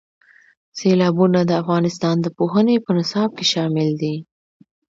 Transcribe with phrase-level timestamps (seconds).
[0.77, 4.15] سیلابونه د افغانستان د پوهنې په نصاب کې شامل دي.